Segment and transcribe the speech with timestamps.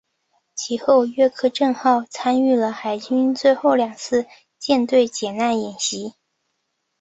[0.55, 6.15] 及后约克镇号参与了海军最后两次的舰队解难演习。